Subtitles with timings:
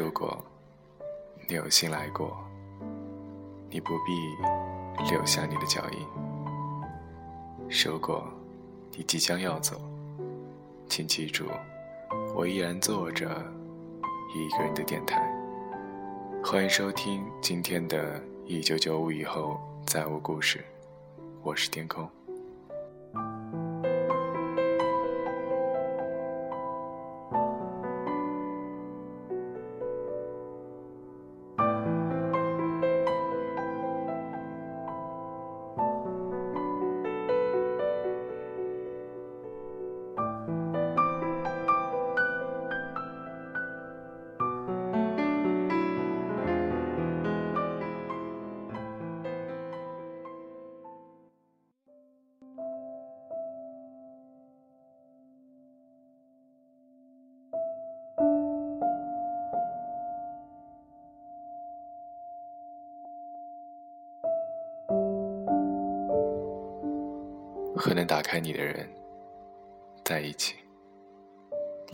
[0.00, 0.42] 如果
[1.46, 2.34] 你有心来过，
[3.68, 6.06] 你不必留下你的脚印；
[7.68, 8.26] 如果
[8.96, 9.78] 你即将要走，
[10.88, 11.44] 请记住，
[12.34, 13.26] 我依然坐着
[14.34, 15.20] 一个人的电台。
[16.42, 20.60] 欢迎收听今天的《一九九五以后再无故事》，
[21.42, 22.08] 我是天空。
[67.80, 68.86] 和能打开你的人
[70.04, 70.56] 在一起。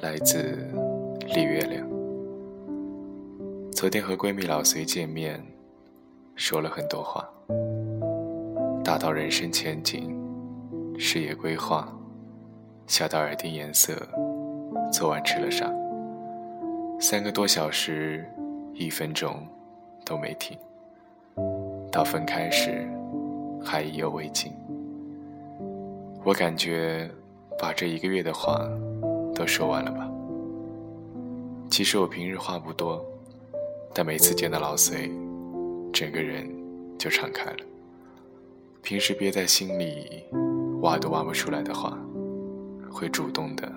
[0.00, 0.56] 来自
[1.34, 1.86] 李月亮。
[3.70, 5.44] 昨天和闺蜜老隋见面，
[6.36, 7.28] 说了很多话，
[8.82, 10.18] 大到人生前景、
[10.98, 11.94] 事业规划，
[12.86, 13.94] 小到耳钉颜色，
[14.90, 15.70] 昨晚吃了啥。
[16.98, 18.24] 三个多小时，
[18.72, 19.46] 一分钟
[20.02, 20.56] 都没停。
[21.92, 22.88] 到分开时，
[23.62, 24.50] 还意犹未尽。
[26.26, 27.06] 我感觉，
[27.58, 28.66] 把这一个月的话
[29.34, 30.10] 都说完了吧。
[31.70, 33.04] 其实我平日话不多，
[33.92, 35.10] 但每次见到老隋，
[35.92, 36.48] 整个人
[36.98, 37.58] 就敞开了。
[38.80, 40.24] 平时憋在心里，
[40.80, 41.98] 挖都挖不出来的话，
[42.90, 43.70] 会主动的、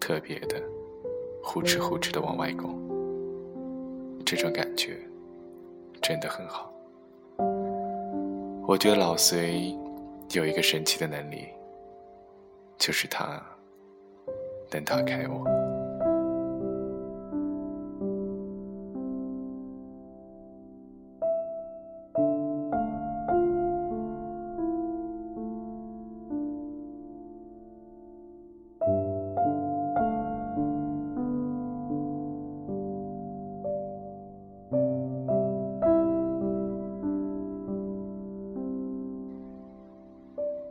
[0.00, 0.58] 特别的、
[1.42, 2.74] 呼哧呼哧的往外拱。
[4.24, 4.96] 这种感觉
[6.00, 6.72] 真的很好。
[8.66, 9.76] 我觉得老隋
[10.32, 11.48] 有一个神奇的能力。
[12.78, 13.42] 就是他，
[14.70, 15.44] 能打开我。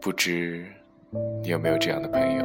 [0.02, 0.75] 不知。
[1.46, 2.44] 你有没有这样的朋友？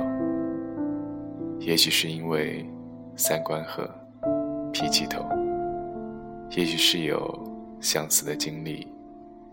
[1.59, 2.69] 也许是因为
[3.17, 3.89] 三观合、
[4.75, 5.25] 脾气投，
[6.51, 7.51] 也许是有
[7.81, 8.87] 相似的经历、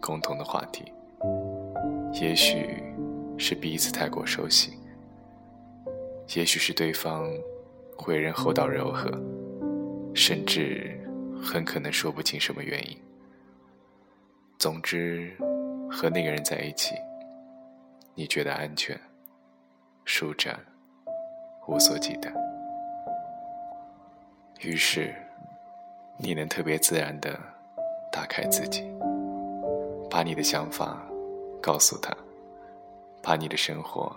[0.01, 0.91] 共同的话题，
[2.21, 2.83] 也许
[3.37, 4.73] 是彼此太过熟悉，
[6.35, 7.31] 也许是对方
[8.05, 9.09] 为人厚道柔和，
[10.13, 10.99] 甚至
[11.41, 12.97] 很可能说不清什么原因。
[14.59, 15.31] 总之，
[15.89, 16.95] 和那个人在一起，
[18.13, 18.99] 你觉得安全。
[20.09, 20.57] 舒展，
[21.68, 22.31] 无所忌惮。
[24.62, 25.13] 于是，
[26.16, 27.38] 你能特别自然地
[28.09, 28.90] 打开自己，
[30.09, 31.06] 把你的想法
[31.62, 32.16] 告诉他，
[33.22, 34.16] 把你的生活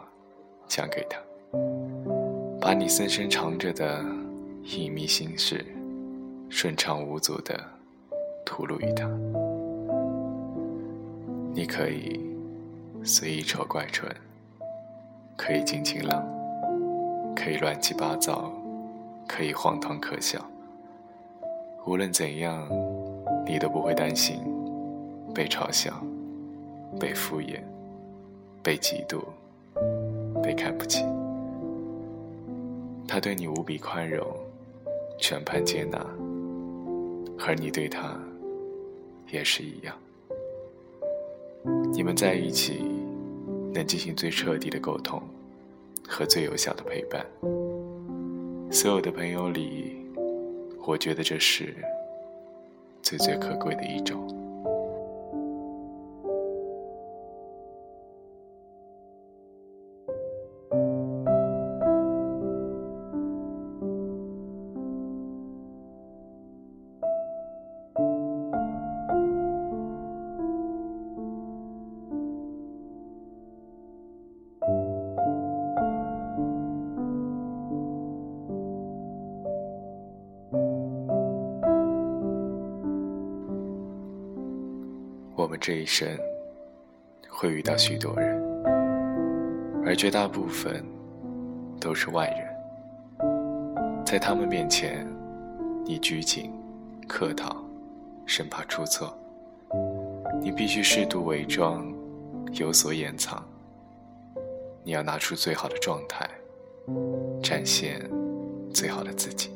[0.69, 1.19] 讲给他，
[2.61, 3.99] 把你深深藏着的
[4.63, 5.67] 隐秘心事，
[6.49, 7.61] 顺畅无阻地
[8.47, 9.09] 吐露于他。
[11.53, 12.25] 你可以
[13.03, 14.09] 随意丑怪蠢。
[15.43, 16.23] 可以尽情浪，
[17.35, 18.53] 可以乱七八糟，
[19.27, 20.39] 可以荒唐可笑。
[21.87, 22.69] 无论怎样，
[23.47, 24.37] 你都不会担心
[25.35, 25.99] 被嘲笑、
[27.01, 27.59] 被敷衍、
[28.63, 29.19] 被嫉妒、
[30.43, 31.07] 被看不起。
[33.09, 34.27] 他对你无比宽容，
[35.17, 35.99] 全盘接纳，
[37.39, 38.15] 而你对他
[39.33, 39.97] 也是一样。
[41.95, 43.00] 你们在一起。
[43.73, 45.23] 能进行最彻底的沟通
[46.09, 47.25] 和最有效的陪伴。
[48.71, 50.07] 所有的朋友里，
[50.87, 51.75] 我觉得这是
[53.03, 54.40] 最最可贵的一种。
[85.41, 86.07] 我们这一生
[87.27, 88.39] 会遇到许多人，
[89.87, 90.85] 而绝大部分
[91.81, 94.05] 都是外人。
[94.05, 95.09] 在他们面前，
[95.83, 96.53] 你拘谨、
[97.09, 97.57] 客套，
[98.27, 99.17] 生怕出错。
[100.43, 101.91] 你必须适度伪装，
[102.53, 103.43] 有所掩藏。
[104.85, 106.29] 你要拿出最好的状态，
[107.43, 107.99] 展现
[108.75, 109.49] 最好的自己。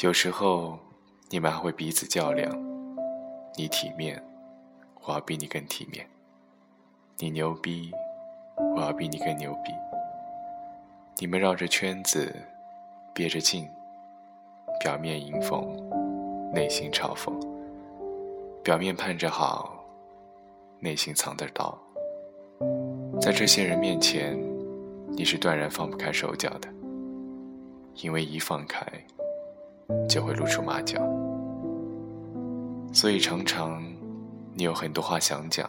[0.00, 0.78] 有时候，
[1.28, 2.50] 你们还会彼此较量。
[3.58, 4.22] 你体面，
[5.02, 6.04] 我要比你更体面；
[7.16, 7.90] 你牛逼，
[8.76, 9.72] 我要比你更牛逼。
[11.18, 12.34] 你们绕着圈子，
[13.14, 13.66] 憋着劲，
[14.78, 15.74] 表面迎逢，
[16.52, 17.32] 内心嘲讽；
[18.62, 19.82] 表面盼着好，
[20.78, 21.78] 内心藏着刀。
[23.22, 24.38] 在这些人面前，
[25.16, 26.68] 你是断然放不开手脚的，
[28.02, 28.86] 因为一放开，
[30.06, 31.00] 就会露出马脚。
[32.96, 33.84] 所以常常，
[34.54, 35.68] 你有很多话想讲，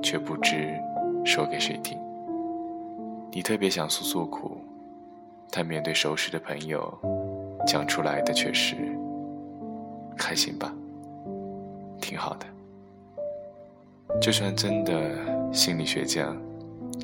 [0.00, 0.72] 却不知
[1.24, 1.98] 说给谁听。
[3.32, 4.62] 你特别想诉诉苦，
[5.50, 6.96] 但面对熟识的朋友，
[7.66, 8.76] 讲出来的却是
[10.16, 10.72] “开心吧，
[12.00, 12.46] 挺好的”。
[14.22, 14.92] 就算真的，
[15.52, 16.32] 心理学家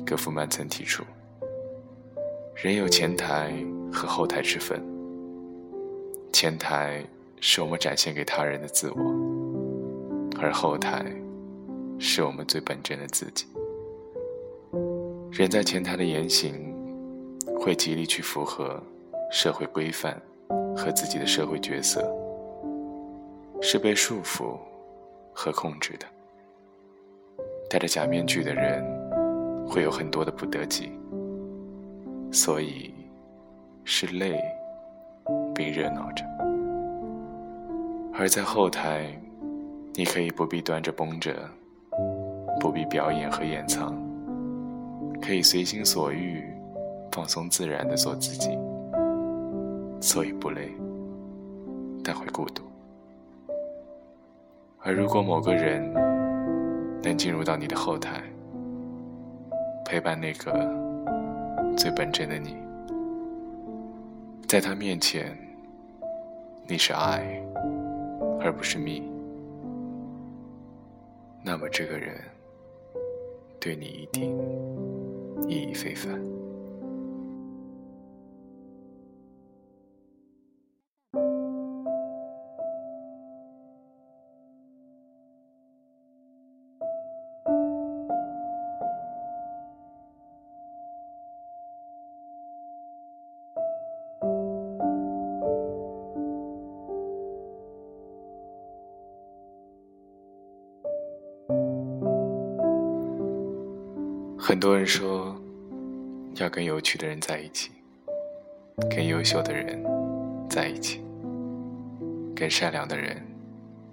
[0.05, 1.03] 葛夫曼曾提出，
[2.55, 3.51] 人有前台
[3.91, 4.81] 和后台之分。
[6.31, 7.03] 前台
[7.41, 11.05] 是我们展现给他人的自我，而后台
[11.97, 13.45] 是我们最本真的自己。
[15.31, 16.53] 人在前台的言行，
[17.59, 18.81] 会极力去符合
[19.31, 20.21] 社会规范
[20.75, 22.01] 和自己的社会角色，
[23.61, 24.57] 是被束缚
[25.33, 26.05] 和控制的。
[27.69, 28.83] 戴着假面具的人，
[29.67, 30.91] 会有很多的不得己，
[32.31, 32.93] 所以
[33.85, 34.41] 是累
[35.53, 36.23] 并热闹着；
[38.21, 39.17] 而在后台，
[39.93, 41.33] 你可以不必端着绷着，
[42.59, 43.95] 不必表演和掩藏，
[45.21, 46.43] 可以随心所欲、
[47.13, 48.49] 放松自然的做自己，
[50.01, 50.69] 所以不累，
[52.03, 52.61] 但会孤独。
[54.79, 55.89] 而如果某个人，
[57.01, 58.21] 能进入到你的后台，
[59.85, 60.69] 陪伴那个
[61.77, 62.57] 最本真的你，
[64.45, 65.37] 在他面前，
[66.67, 67.41] 你是爱，
[68.39, 69.03] 而不是命。
[71.43, 72.15] 那么这个人
[73.59, 74.37] 对你一定
[75.47, 76.38] 意义非凡。
[104.49, 105.39] 很多人说，
[106.37, 107.69] 要跟有趣的人在一起，
[108.89, 109.79] 跟优秀的人
[110.49, 111.03] 在一起，
[112.35, 113.15] 跟善良的人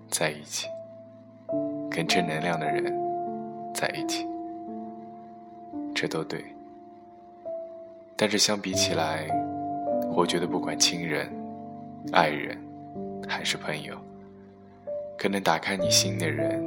[0.08, 0.66] 在一起，
[1.90, 2.90] 跟正能量的人
[3.74, 4.26] 在一起，
[5.94, 6.42] 这都对。
[8.16, 9.28] 但是相比起来，
[10.14, 11.30] 我觉得不管亲人、
[12.12, 12.58] 爱人
[13.28, 13.94] 还是朋友，
[15.18, 16.64] 跟能打开你心的人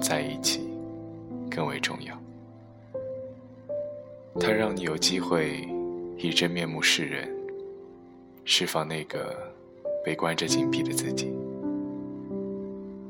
[0.00, 0.66] 在一起
[1.50, 2.16] 更为重要。
[4.38, 5.66] 它让你有机会
[6.16, 7.28] 以真面目示人，
[8.44, 9.34] 释放那个
[10.04, 11.32] 被关着紧闭的自己。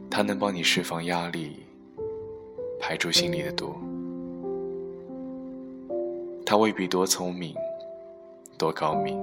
[0.09, 1.56] 它能帮你释放压力，
[2.80, 3.75] 排出心里的毒。
[6.47, 7.54] 他未必多聪明，
[8.56, 9.18] 多高明，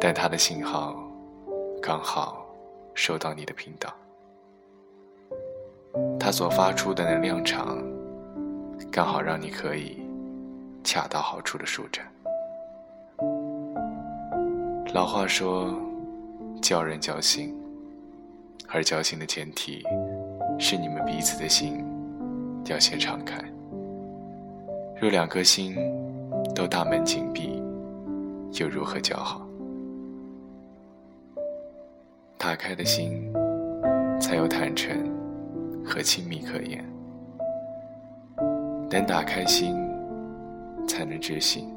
[0.00, 1.02] 但他的信号
[1.82, 2.46] 刚好
[2.94, 3.92] 收到你的频道。
[6.20, 7.82] 他所发出的能量场，
[8.92, 10.05] 刚好让你可以。
[10.86, 12.06] 恰到好处的舒展。
[14.94, 15.74] 老话说，
[16.62, 17.52] 交人交心，
[18.68, 19.84] 而交心的前提
[20.60, 21.84] 是你们彼此的心
[22.66, 23.36] 要先敞开。
[25.00, 25.74] 若两颗心
[26.54, 27.60] 都大门紧闭，
[28.52, 29.44] 又如何交好？
[32.38, 33.28] 打开的心，
[34.20, 34.96] 才有坦诚
[35.84, 36.82] 和亲密可言。
[38.88, 39.85] 能打开心。
[40.86, 41.74] 才能知心，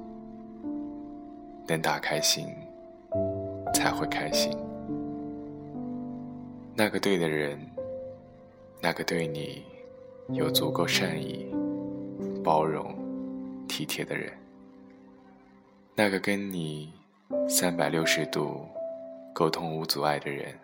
[1.67, 2.47] 能打开心，
[3.73, 4.55] 才会开心。
[6.75, 7.59] 那个对的人，
[8.81, 9.65] 那个对你
[10.29, 11.53] 有足够善意、
[12.43, 12.95] 包容、
[13.67, 14.31] 体贴的人，
[15.95, 16.93] 那个跟你
[17.49, 18.65] 三百六十度
[19.33, 20.57] 沟通无阻碍的人，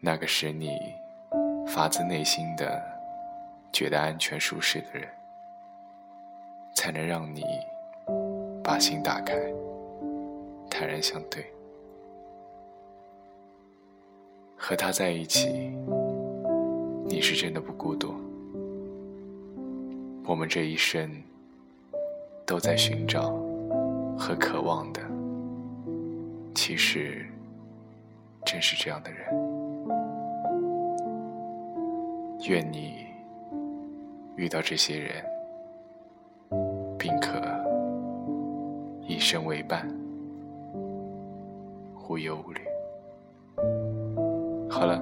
[0.00, 0.78] 那个使你
[1.66, 2.82] 发自内心的
[3.70, 5.06] 觉得安全舒适的人。
[6.88, 7.44] 才能让你
[8.64, 9.34] 把心打开，
[10.70, 11.44] 坦然相对。
[14.56, 15.70] 和他在一起，
[17.04, 18.14] 你是真的不孤独。
[20.24, 21.10] 我们这一生
[22.46, 23.34] 都在寻找
[24.18, 25.02] 和渴望的，
[26.54, 27.26] 其实
[28.46, 29.28] 正是这样的人。
[32.48, 33.04] 愿你
[34.36, 35.22] 遇到这些人，
[39.30, 39.86] 生为伴，
[42.08, 42.62] 无忧无虑。
[44.70, 44.98] 好了，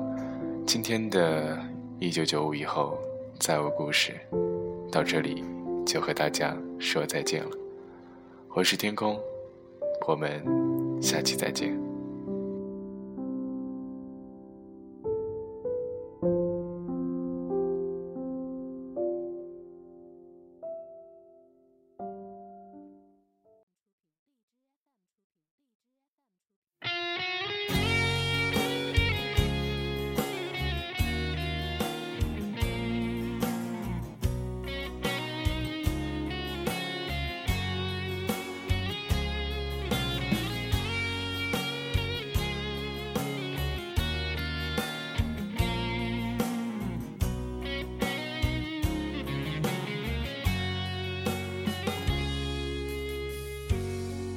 [0.66, 1.56] 今天的
[2.00, 2.99] 一九九五以后
[3.38, 4.14] 再无故事，
[4.90, 5.45] 到这里
[5.87, 7.50] 就和大家说再见了。
[8.49, 9.16] 我是天空，
[10.09, 10.42] 我们
[11.00, 11.86] 下期再见。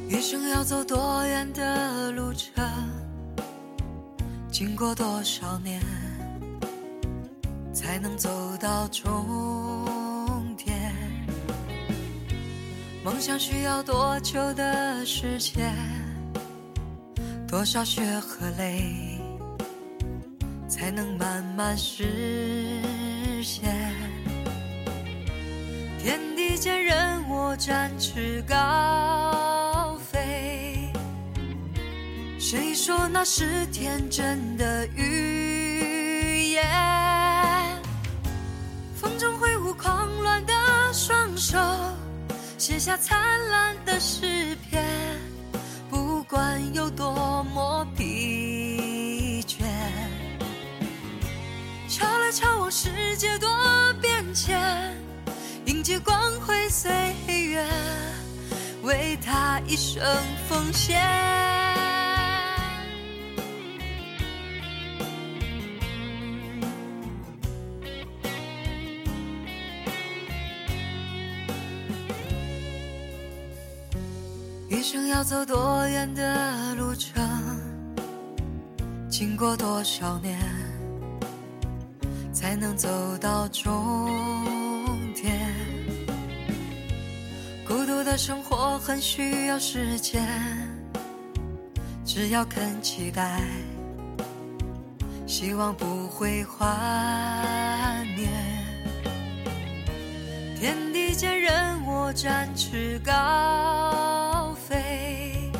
[0.09, 2.65] 一生要走多远的路程，
[4.51, 5.79] 经过多少年，
[7.71, 8.27] 才能走
[8.59, 9.05] 到终
[10.57, 10.91] 点？
[13.03, 15.71] 梦想需要多久的时间？
[17.47, 19.21] 多少血和泪，
[20.67, 22.81] 才能慢慢实
[23.43, 23.93] 现？
[25.99, 29.68] 天地间，任我展翅高。
[32.51, 36.65] 谁说那是天真的语言？
[38.99, 40.53] 风中挥舞狂乱的
[40.91, 41.59] 双手，
[42.57, 43.19] 写下灿
[43.51, 44.83] 烂的诗篇。
[45.91, 49.59] 不管有多么疲倦，
[51.87, 53.47] 瞧来瞧往，世界多
[54.01, 54.59] 变迁。
[55.67, 56.89] 迎接光辉岁
[57.27, 57.63] 月，
[58.81, 60.03] 为他一生
[60.49, 60.99] 奉献。
[75.19, 77.21] 要走多远的路程，
[79.09, 80.39] 经过多少年，
[82.31, 82.87] 才能走
[83.19, 84.07] 到终
[85.13, 85.53] 点？
[87.67, 90.25] 孤独的生活很需要时间，
[92.05, 93.41] 只要肯期待，
[95.27, 96.65] 希望不会幻
[98.15, 98.29] 灭。
[100.57, 104.28] 天地间，任我展翅高
[104.69, 105.51] 飞。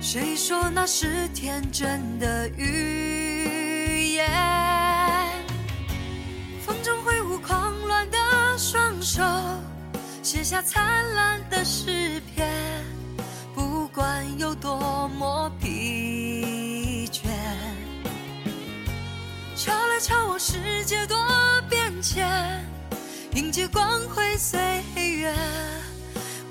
[0.00, 4.30] 谁说那是天真的语言？
[6.64, 8.18] 风中挥舞狂乱的
[8.56, 9.22] 双手，
[10.22, 12.48] 写下灿烂的诗篇。
[13.54, 17.22] 不管有多么疲倦，
[19.56, 21.16] 瞧来瞧往，世界多
[21.68, 22.64] 变迁。
[23.34, 24.60] 迎接光辉岁
[24.94, 25.34] 月，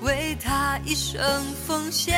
[0.04, 2.14] 为他一生奉献。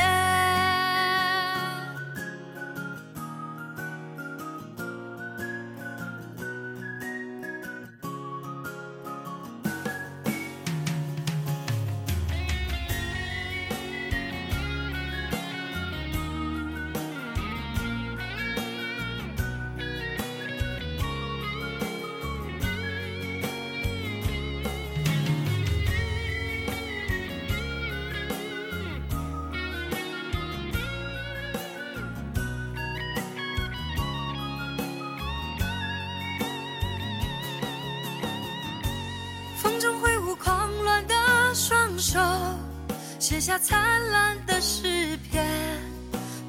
[43.29, 43.77] 写下灿
[44.09, 45.45] 烂的诗篇。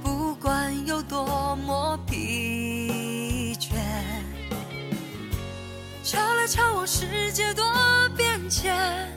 [0.00, 3.74] 不管有多么疲倦，
[6.04, 7.64] 瞧来瞧往，世界多
[8.16, 9.12] 变迁。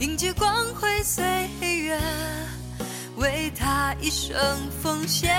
[0.00, 1.22] 迎接光辉岁
[1.60, 2.00] 月，
[3.16, 4.34] 为他一生
[4.82, 5.36] 奉献。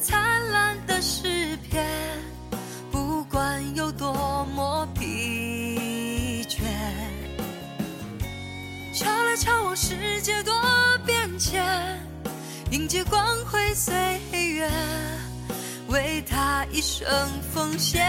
[0.00, 1.84] 灿烂的诗篇，
[2.90, 6.62] 不管有多么疲倦。
[8.94, 10.54] 敲来敲往，世界多
[11.04, 11.64] 变迁，
[12.70, 14.70] 迎接光辉岁月，
[15.88, 17.08] 为他一生
[17.52, 18.06] 奉献。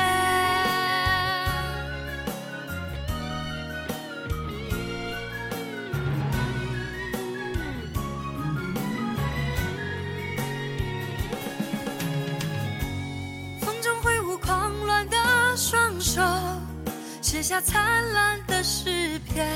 [17.40, 19.48] 写下灿烂的诗篇，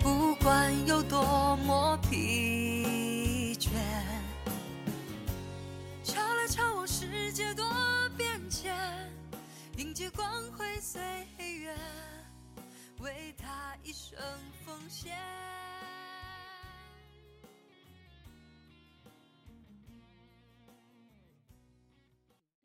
[0.00, 3.68] 不管有多么疲倦。
[6.02, 7.62] 敲来敲往，世界多
[8.16, 8.74] 变迁，
[9.76, 10.26] 迎接光
[10.56, 10.98] 辉岁
[11.38, 11.76] 月，
[13.00, 14.18] 为他一生
[14.64, 15.14] 奉献。